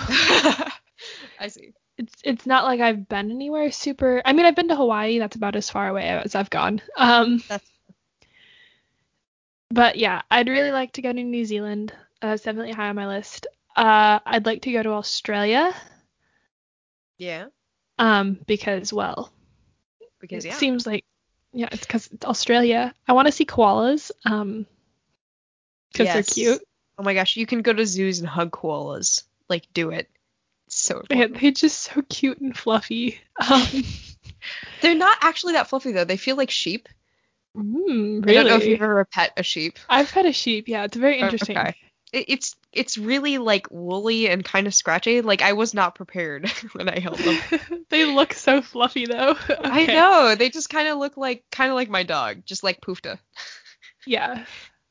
[1.41, 1.73] I see.
[1.99, 4.23] it's it's not like I've been anywhere super.
[4.25, 5.19] I mean, I've been to Hawaii.
[5.19, 6.81] That's about as far away as I've gone.
[6.97, 7.69] Um, That's
[9.71, 11.93] but yeah, I'd really like to go to New Zealand.
[12.23, 13.47] Uh, it's definitely high on my list.
[13.77, 15.73] Uh, I'd like to go to Australia.
[17.19, 17.47] yeah.
[17.99, 19.31] Um, because well,
[20.21, 20.55] Because it yeah.
[20.55, 21.05] seems like
[21.53, 22.95] yeah, it's because it's Australia.
[23.07, 24.11] I want to see koalas.
[24.25, 24.67] Um,
[25.93, 26.15] because Yes.
[26.35, 26.63] they're cute.
[26.99, 29.25] Oh my gosh, you can go to zoos and hug koalas.
[29.49, 30.09] Like do it.
[30.67, 33.19] It's so Man, they're just so cute and fluffy.
[33.51, 33.67] Um,
[34.81, 36.05] They're not actually that fluffy though.
[36.05, 36.89] They feel like sheep.
[37.57, 39.79] Mm, I don't know if you've ever pet a sheep.
[39.89, 40.69] I've pet a sheep.
[40.69, 41.57] Yeah, it's very interesting.
[41.57, 41.75] Okay.
[42.13, 45.21] it's it's really like woolly and kind of scratchy.
[45.21, 47.39] Like I was not prepared when I held them.
[47.89, 49.37] they look so fluffy though.
[49.65, 52.81] I know they just kind of look like kind of like my dog, just like
[52.81, 53.19] Poofta.
[54.07, 54.45] Yeah.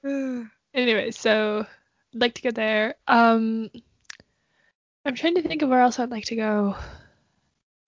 [0.71, 1.65] Anyway, so
[2.13, 2.93] I'd like to go there.
[3.07, 3.71] Um,
[5.03, 6.75] I'm trying to think of where else I'd like to go.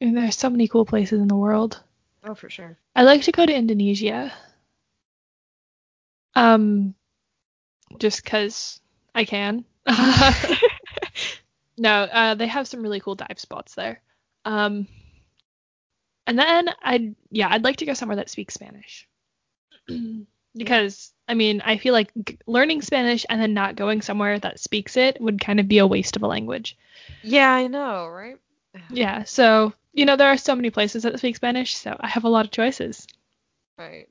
[0.01, 1.79] And there's so many cool places in the world.
[2.23, 2.79] oh, for sure.
[2.95, 4.33] I'd like to go to Indonesia.
[6.35, 6.95] Um,
[7.99, 8.79] just because
[9.13, 9.65] I can.
[11.77, 14.01] no, uh, they have some really cool dive spots there.
[14.45, 14.87] Um,
[16.27, 19.07] and then I'd yeah, I'd like to go somewhere that speaks Spanish.
[20.55, 24.59] because I mean, I feel like g- learning Spanish and then not going somewhere that
[24.59, 26.77] speaks it would kind of be a waste of a language.
[27.23, 28.37] Yeah, I know, right?
[28.89, 32.23] Yeah, so you know there are so many places that speak Spanish, so I have
[32.23, 33.07] a lot of choices.
[33.77, 34.07] Right.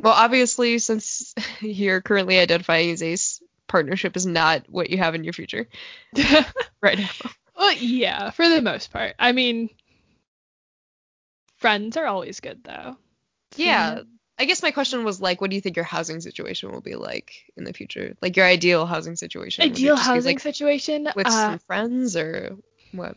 [0.00, 5.24] Well, obviously, since you're currently identifying as ace, partnership is not what you have in
[5.24, 5.66] your future
[6.80, 7.30] right now.
[7.56, 9.14] Well, yeah, for the most part.
[9.18, 9.70] I mean,
[11.56, 12.96] friends are always good though.
[13.56, 14.00] Yeah.
[14.38, 16.94] I guess my question was like, what do you think your housing situation will be
[16.94, 18.14] like in the future?
[18.20, 19.64] Like your ideal housing situation?
[19.64, 21.08] Ideal housing like, situation.
[21.16, 22.56] with uh, some friends or
[22.92, 23.16] what?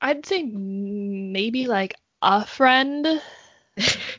[0.00, 3.06] I'd say maybe like a friend.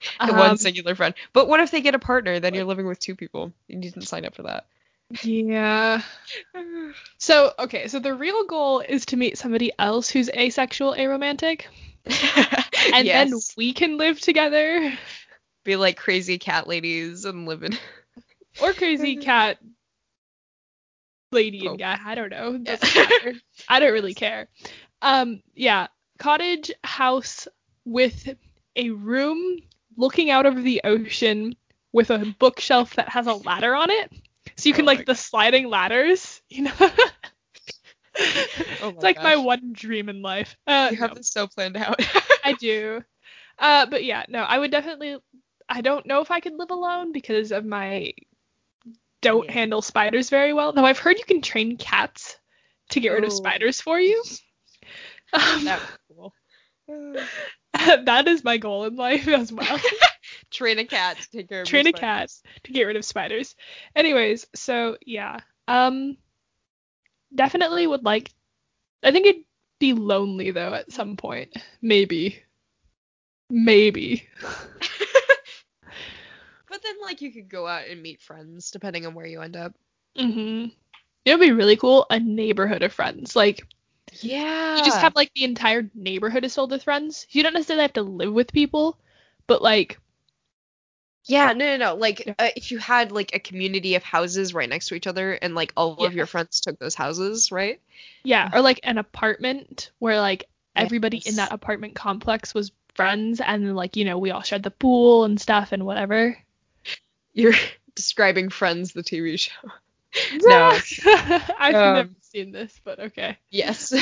[0.20, 1.14] The Um, one singular friend.
[1.32, 2.38] But what if they get a partner?
[2.40, 3.52] Then you're living with two people.
[3.66, 4.66] You didn't sign up for that.
[5.22, 6.02] Yeah.
[7.18, 11.64] So okay, so the real goal is to meet somebody else who's asexual, aromantic,
[12.94, 14.92] and then we can live together.
[15.64, 17.72] be like crazy cat ladies and live in.
[18.62, 19.58] Or crazy cat
[21.32, 21.70] lady Oh.
[21.70, 21.98] and guy.
[22.04, 22.58] I don't know.
[22.64, 23.32] Yeah.
[23.68, 24.48] I don't really care.
[25.02, 27.46] Um, yeah, cottage house
[27.84, 28.28] with
[28.76, 29.58] a room
[29.98, 31.56] looking out over the ocean
[31.92, 34.12] with a bookshelf that has a ladder on it.
[34.56, 36.72] So you can Oh like the sliding ladders, you know.
[38.80, 40.56] Oh it's like my one dream in life.
[40.66, 42.00] Uh, You have no, this so planned out.
[42.44, 43.04] I do.
[43.58, 45.16] Uh, but yeah, no, I would definitely.
[45.68, 48.12] I don't know if I could live alone because of my
[49.22, 49.50] don't Yeah.
[49.50, 50.72] handle spiders very well.
[50.72, 52.38] Though I've heard you can train cats
[52.90, 53.32] to get rid of Oh.
[53.32, 54.22] spiders for you.
[55.32, 55.82] Um, that.
[58.04, 59.78] that is my goal in life as well.
[60.50, 62.30] Train a cat to take care of train a cat
[62.64, 63.54] to get rid of spiders.
[63.94, 65.40] Anyways, so yeah.
[65.66, 66.16] Um
[67.34, 68.30] definitely would like
[69.02, 69.44] I think it'd
[69.78, 71.54] be lonely though at some point.
[71.82, 72.42] Maybe.
[73.50, 74.28] Maybe.
[76.68, 79.56] But then, like, you could go out and meet friends depending on where you end
[79.56, 79.74] up.
[80.16, 80.72] Mhm.
[81.24, 83.34] It would be really cool a neighborhood of friends.
[83.34, 83.66] Like
[84.12, 84.76] Yeah.
[84.76, 87.26] you just have like the entire neighborhood is filled with friends.
[87.30, 88.98] You don't necessarily have to live with people,
[89.46, 89.98] but like
[91.24, 91.94] Yeah, no, no, no.
[91.96, 92.34] Like, Yeah.
[92.38, 95.54] uh, if you had like a community of houses right next to each other, and
[95.54, 97.80] like all of your friends took those houses, right?
[98.24, 100.44] yeah, or like an apartment where like
[100.76, 104.70] everybody in that apartment complex was friends and like, you know, we all shared the
[104.70, 106.36] pool and stuff and whatever.
[107.32, 107.54] You're
[107.94, 109.52] describing Friends, the TV show.
[110.32, 110.78] No.
[111.58, 113.36] I've Um, never seen this, but okay.
[113.50, 113.92] Yes.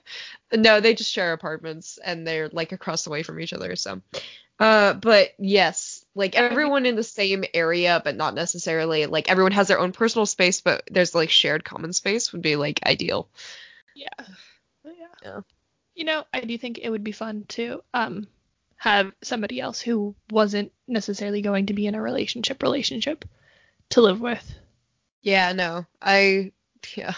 [0.52, 3.76] no, they just share apartments and they're like across the way from each other.
[3.76, 4.00] So,
[4.58, 9.68] uh, but yes, like everyone in the same area, but not necessarily like everyone has
[9.68, 13.28] their own personal space, but there's like shared common space would be like ideal.
[13.94, 14.08] Yeah.
[14.84, 14.92] Yeah.
[15.22, 15.40] Yeah.
[15.94, 18.26] You know, I do think it would be fun to um
[18.78, 23.24] have somebody else who wasn't necessarily going to be in a relationship relationship
[23.90, 24.54] to live with.
[25.22, 26.52] Yeah, no, I,
[26.94, 27.14] yeah.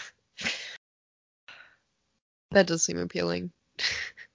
[2.51, 3.51] That does seem appealing.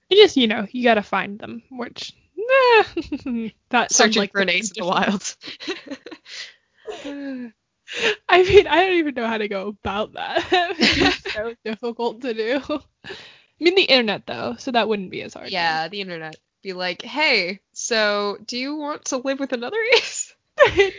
[0.07, 2.83] You just, you know, you gotta find them, which eh,
[3.69, 5.35] that sounds Searching like for an ace in the wild.
[8.29, 10.45] I mean, I don't even know how to go about that.
[10.51, 12.61] it's so difficult to do.
[12.69, 13.15] I
[13.59, 15.49] mean, the internet though, so that wouldn't be as hard.
[15.49, 16.35] yeah, the internet.
[16.61, 20.35] Be like, hey, so do you want to live with another ace?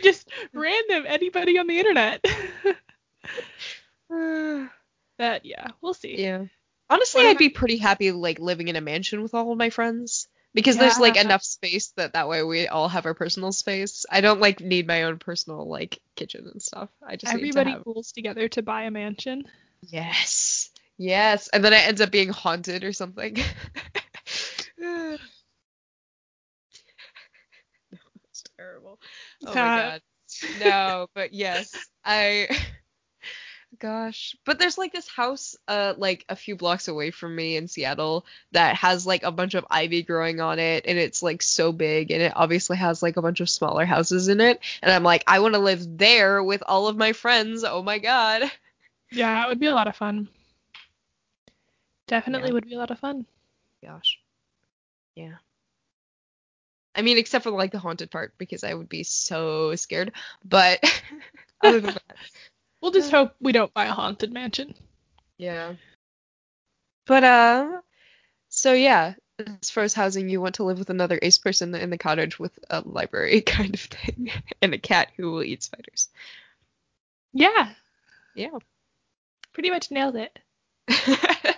[0.03, 2.21] just random anybody on the internet.
[5.17, 6.21] that yeah, we'll see.
[6.21, 6.45] Yeah.
[6.89, 10.27] Honestly, I'd be pretty happy like living in a mansion with all of my friends
[10.53, 14.05] because there's like enough space that that way we all have our personal space.
[14.09, 16.89] I don't like need my own personal like kitchen and stuff.
[17.05, 19.43] I just Everybody to have pools together to buy a mansion.
[19.81, 20.71] Yes.
[20.97, 21.49] Yes.
[21.49, 23.37] And then it ends up being haunted or something.
[24.79, 25.23] That's
[28.57, 28.99] terrible.
[29.45, 30.01] Oh my god.
[30.59, 31.73] No, but yes.
[32.03, 32.47] I
[33.79, 34.35] Gosh.
[34.45, 38.25] But there's like this house uh like a few blocks away from me in Seattle
[38.53, 42.09] that has like a bunch of ivy growing on it and it's like so big
[42.09, 45.23] and it obviously has like a bunch of smaller houses in it and I'm like
[45.27, 47.63] I want to live there with all of my friends.
[47.63, 48.43] Oh my god.
[49.11, 50.27] Yeah, it would be a lot of fun.
[52.07, 52.53] Definitely Yeah.
[52.53, 53.25] would be a lot of fun.
[53.83, 54.17] Gosh.
[55.15, 55.35] Yeah.
[56.95, 60.13] I mean except for like the haunted part because I would be so scared.
[60.43, 60.83] But
[61.61, 62.17] other than that,
[62.87, 64.73] We'll just hope we don't buy a haunted mansion.
[65.37, 65.73] Yeah.
[67.05, 67.81] But uh
[68.47, 69.15] so yeah,
[69.61, 72.39] as far as housing, you want to live with another ace person in the cottage
[72.39, 74.31] with a library kind of thing.
[74.61, 76.07] and a cat who will eat spiders.
[77.33, 77.73] Yeah,
[78.33, 78.57] Yeah.
[79.51, 80.39] pretty much nailed it.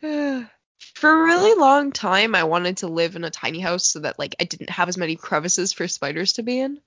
[0.00, 4.18] For a really long time I wanted to live in a tiny house so that
[4.18, 6.80] like I didn't have as many crevices for spiders to be in.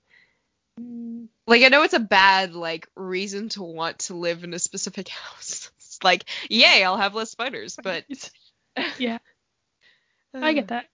[1.46, 5.08] Like I know it's a bad like reason to want to live in a specific
[5.10, 5.70] house.
[5.78, 8.04] It's like, yay, I'll have less spiders, but
[8.98, 9.18] yeah,
[10.34, 10.86] I get that.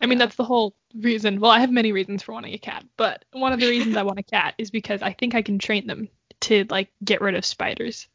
[0.00, 0.26] I mean, Yeah.
[0.26, 1.40] that's the whole reason.
[1.40, 4.02] Well, I have many reasons for wanting a cat, but one of the reasons I
[4.02, 6.08] want a cat is because I think I can train them
[6.40, 8.08] to like get rid of spiders.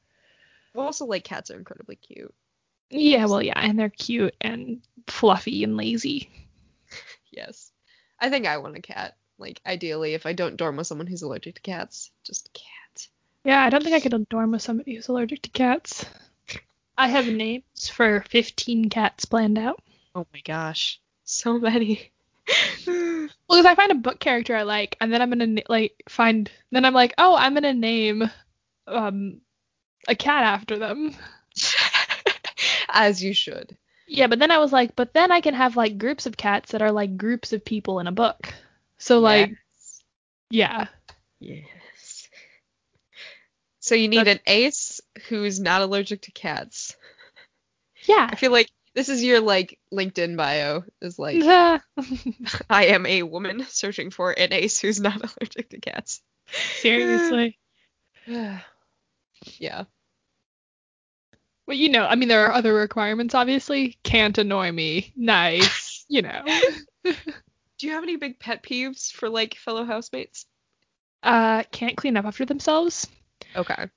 [0.76, 2.34] also like cats are incredibly cute.
[2.90, 6.30] Yeah, well, yeah, and they're cute and fluffy and lazy.
[7.32, 7.72] Yes.
[8.20, 9.16] I think I want a cat.
[9.38, 13.08] Like, ideally, if I don't dorm with someone who's allergic to cats, just a cat.
[13.44, 16.06] Yeah, I don't think I could dorm with somebody who's allergic to cats.
[16.98, 19.82] I have names for 15 cats planned out.
[20.16, 21.00] Oh my gosh.
[21.24, 22.12] So many.
[22.88, 26.50] Well, because I find a book character I like, and then I'm gonna like find.
[26.72, 28.30] Then I'm like, oh, I'm gonna name
[28.88, 29.42] um
[30.08, 31.14] a cat after them.
[32.90, 33.76] As you should.
[34.08, 36.72] Yeah, but then I was like, but then I can have like groups of cats
[36.72, 38.54] that are like groups of people in a book.
[39.00, 39.52] So like,
[40.50, 40.88] yeah,
[41.40, 42.28] Yes.
[43.80, 46.96] So you need an ace who's not allergic to cats.
[48.06, 48.28] yeah.
[48.30, 51.80] I feel like this is your like LinkedIn bio is like Yeah.
[52.70, 56.22] I am a woman searching for an ace who's not allergic to cats.
[56.80, 57.58] Seriously.
[58.26, 58.60] yeah.
[61.68, 63.36] Well, you know, I mean, there are other requirements.
[63.36, 65.12] Obviously, can't annoy me.
[65.16, 66.06] Nice.
[66.10, 66.42] You know.
[67.78, 70.46] Do you have any big pet peeves for like fellow housemates?
[71.24, 73.08] Uh, can't clean up after themselves.
[73.56, 73.88] Okay.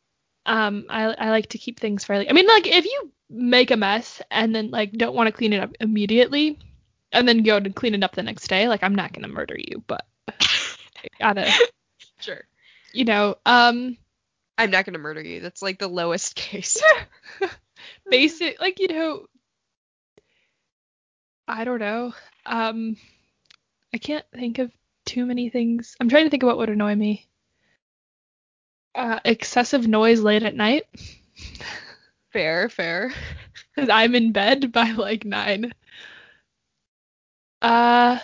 [0.47, 3.77] um I I like to keep things fairly I mean like if you make a
[3.77, 6.59] mess and then like don't want to clean it up immediately
[7.13, 9.57] and then go to clean it up the next day, like I'm not gonna murder
[9.59, 11.53] you, but I gotta
[12.21, 12.43] Sure.
[12.93, 13.97] you know, um
[14.59, 15.41] I'm not gonna murder you.
[15.41, 16.83] That's like the lowest case.
[18.11, 19.27] basic like you know
[21.49, 22.15] I don't know.
[22.47, 22.97] Um
[23.95, 24.71] I can't think of
[25.05, 25.97] too many things.
[26.01, 27.29] I'm trying to think of what would annoy me.
[28.95, 30.85] Uh excessive noise late at night.
[32.33, 33.13] fair, fair.
[33.75, 35.73] Because I'm in bed by like nine.
[37.63, 38.19] Uh,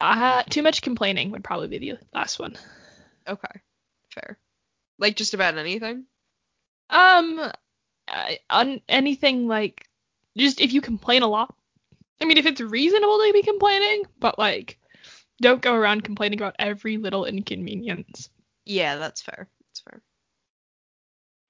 [0.00, 2.56] uh, too much complaining would probably be the last one.
[3.26, 3.60] Okay.
[4.12, 4.38] Fair.
[4.98, 6.04] Like just about anything?
[6.90, 7.50] Um,
[8.50, 9.88] on anything like,
[10.36, 11.54] just if you complain a lot.
[12.20, 14.78] I mean, if it's reasonable to be complaining, but like,
[15.40, 18.30] don't go around complaining about every little inconvenience.
[18.64, 19.48] Yeah, that's fair.
[19.68, 20.02] That's fair.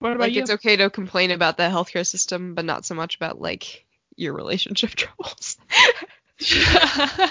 [0.00, 0.42] What about Like you?
[0.42, 4.34] it's okay to complain about the healthcare system, but not so much about like your
[4.34, 5.56] relationship troubles.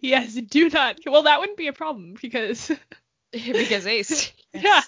[0.00, 0.98] yes, do not.
[1.06, 2.70] Well, that wouldn't be a problem because
[3.32, 4.32] because ace.
[4.52, 4.82] yeah.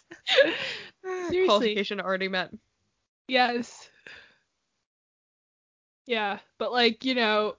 [1.05, 1.47] Seriously.
[1.47, 2.51] Qualification already met.
[3.29, 3.89] Yes.
[6.07, 7.57] Yeah, but like, you know,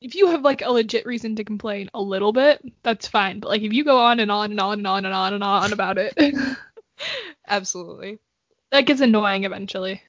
[0.00, 3.40] if you have like a legit reason to complain a little bit, that's fine.
[3.40, 5.44] But like if you go on and on and on and on and on and
[5.44, 6.14] on about it,
[7.46, 8.18] Absolutely.
[8.70, 10.02] that gets annoying eventually.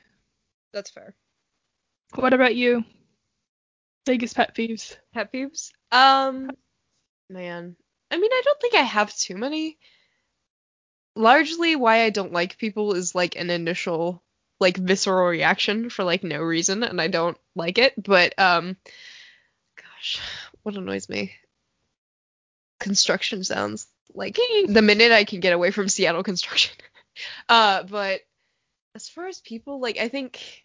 [0.73, 1.15] That's fair.
[2.15, 2.83] What about you?
[4.05, 4.95] Biggest pet peeves?
[5.13, 5.71] Pet peeves?
[5.91, 6.49] Um,
[7.29, 7.75] man.
[8.11, 9.77] I mean, I don't think I have too many.
[11.15, 14.22] Largely, why I don't like people is like an initial,
[14.63, 17.93] like visceral reaction for like no reason, and I don't like it.
[18.01, 18.77] But um,
[19.75, 20.19] gosh,
[20.63, 21.33] what annoys me?
[22.79, 23.85] Construction sounds.
[24.15, 26.75] Like the minute I can get away from Seattle construction.
[27.49, 28.21] uh, but
[28.95, 30.63] as far as people, like I think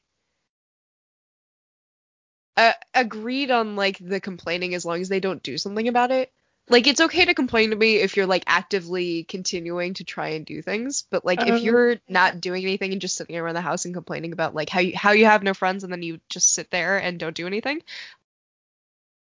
[2.57, 6.33] uh, agreed on like the complaining as long as they don't do something about it.
[6.71, 10.45] Like it's okay to complain to me if you're like actively continuing to try and
[10.45, 11.45] do things, but like Oh.
[11.45, 11.57] if uh-huh.
[11.59, 14.81] you're not doing anything and just sitting around the house and complaining about like how
[14.81, 17.47] you how you have no friends and then you just sit there and don't do
[17.47, 17.83] anything.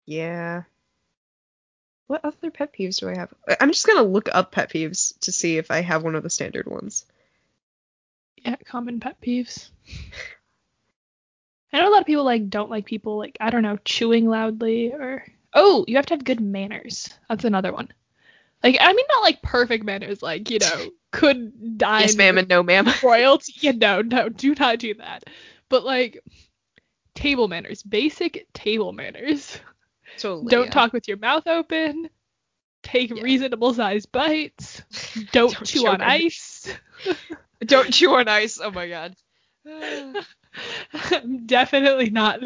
[0.07, 0.63] Yeah.
[2.07, 3.33] What other pet peeves do I have?
[3.61, 6.31] I'm just gonna look up pet peeves to see if I have one of the
[6.31, 7.05] standard ones.
[8.37, 9.71] Yeah, common pet peeves.
[11.73, 14.27] I know a lot of people like don't like people like I don't know chewing
[14.29, 17.09] loudly or oh you have to have good manners.
[17.29, 17.89] That's another one.
[18.63, 22.49] Like I mean not like perfect manners like you know could die Yes, ma'am, and
[22.49, 22.87] no, ma'am.
[23.03, 23.53] royalty.
[23.61, 25.25] Yeah, no, no, do not do that.
[25.69, 26.21] But like
[27.15, 29.59] table manners, basic table manners.
[30.19, 30.51] Totally.
[30.51, 32.09] Don't talk with your mouth open.
[32.83, 33.23] Take Yeah.
[33.23, 34.83] reasonable sized bites.
[35.33, 36.69] Don't, Don't chew on on ice.
[37.65, 38.59] Don't chew on ice.
[38.63, 39.15] Oh my god.
[41.03, 42.41] I'm Definitely not.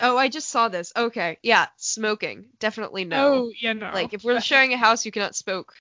[0.00, 0.92] Oh, I just saw this.
[0.96, 2.46] Okay, yeah, smoking.
[2.58, 3.34] Definitely no.
[3.34, 3.90] Oh, yeah, no.
[3.92, 5.74] Like if we're sharing a house, you cannot smoke.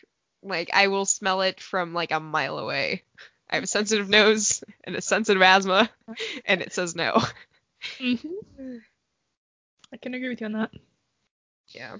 [0.43, 3.03] Like I will smell it from like a mile away.
[3.49, 5.89] I have a sensitive nose and a sensitive asthma,
[6.45, 7.21] and it says no.
[7.99, 8.77] hmm
[9.93, 10.71] I can agree with you on that.
[11.67, 11.97] Yeah.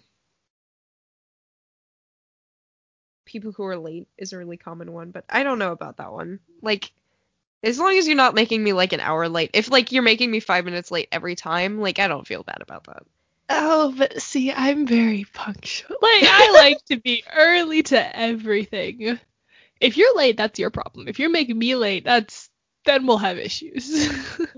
[3.26, 6.12] People who are late is a really common one, but I don't know about that
[6.12, 6.40] one.
[6.62, 6.92] Like,
[7.64, 9.52] as long as you're not making me like an hour late.
[9.54, 12.62] If like you're making me five minutes late every time, like I don't feel bad
[12.62, 13.04] about that.
[13.50, 15.98] Oh, but see, I'm very punctual.
[16.02, 19.20] Like, I like to be early to everything.
[19.80, 21.08] If you're late, that's your problem.
[21.08, 22.50] If you're making me late, that's
[22.86, 24.10] then we'll have issues.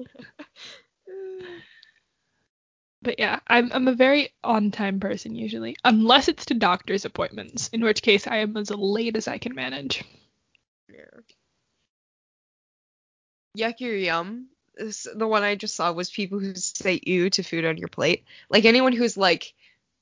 [3.01, 7.70] but yeah, I'm I'm a very on time person usually, unless it's to doctor's appointments,
[7.70, 10.04] in which case I am as late as I can manage.
[10.89, 11.20] Yeah.
[13.58, 14.47] Yuck your yum.
[14.76, 18.26] The one I just saw was people who say ew to food on your plate.
[18.49, 19.54] Like anyone who's like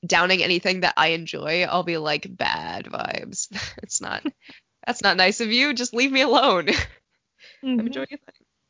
[0.05, 3.47] downing anything that I enjoy, I'll be like bad vibes.
[3.83, 4.23] it's not.
[4.87, 5.73] That's not nice of you.
[5.73, 6.69] Just leave me alone.
[7.63, 7.87] I'm Mhm.
[7.87, 8.21] enjoying it.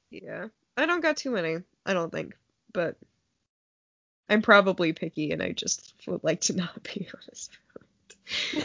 [0.10, 0.48] Yeah.
[0.76, 1.60] I don't got too many.
[1.86, 2.36] I don't think,
[2.74, 2.98] but
[4.28, 7.58] I'm probably picky, and I just would like to not be honest.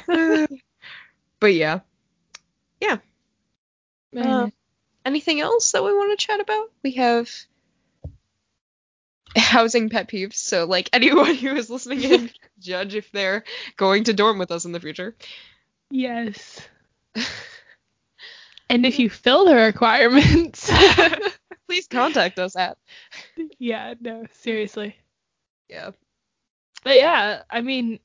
[0.08, 0.60] about it.
[1.40, 1.80] but yeah.
[2.80, 2.98] Yeah.
[4.16, 4.48] Uh,
[5.07, 6.70] anything else that we want to chat about?
[6.82, 7.30] We have
[9.36, 10.34] housing pet peeves.
[10.34, 13.44] So, like, anyone who is listening in, judge if they're
[13.76, 15.16] going to dorm with us in the future.
[15.90, 16.61] yes.
[18.68, 20.68] And if you fill the requirements.
[21.68, 22.76] Please contact us at.
[23.61, 24.96] yeah, no, seriously.
[25.68, 25.92] Yeah.
[26.82, 28.00] But yeah, I mean,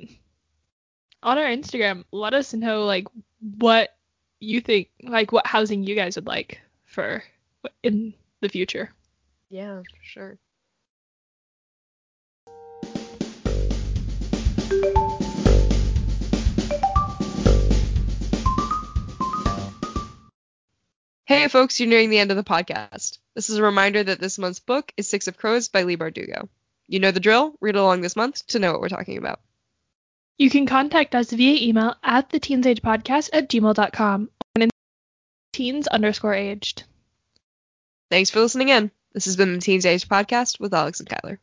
[1.23, 3.07] on our Instagram, let us know like
[3.57, 3.89] what
[4.39, 6.61] you think, like what housing you guys would like
[6.91, 7.23] for
[7.83, 8.93] in the future.
[9.49, 10.37] Yeah, for sure.
[21.25, 23.19] Hey folks, you're nearing the end of the podcast.
[23.35, 26.49] This is a reminder that this month's book is Six of Crows by Leigh Bardugo.
[26.87, 29.39] You know the drill, read along this month to know what we're talking about.
[30.37, 34.40] You can contact us via email at the teensagepodcast at gmail.com and in
[35.51, 36.83] teens underscore aged.
[38.09, 38.91] Thanks for listening in.
[39.13, 41.37] This has been the Teens Age Podcast with Alex and Kyler.